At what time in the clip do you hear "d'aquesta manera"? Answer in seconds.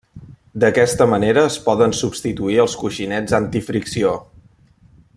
0.63-1.43